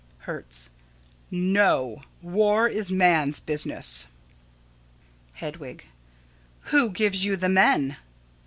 [0.25, 0.71] Hertz:
[1.29, 2.01] No.
[2.23, 4.07] War is man's business.
[5.33, 5.85] Hedwig:
[6.71, 7.97] Who gives you the men?